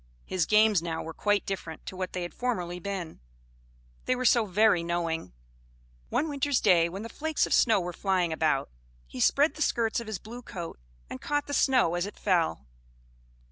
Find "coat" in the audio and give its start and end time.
10.41-10.79